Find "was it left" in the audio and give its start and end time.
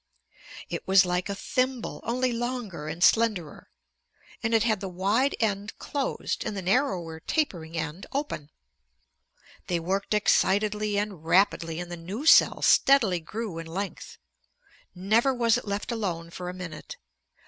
15.35-15.91